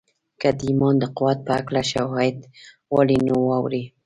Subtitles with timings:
[0.41, 2.37] که د ایمان د قوت په هکله شواهد
[2.91, 3.83] غواړئ نو واورئ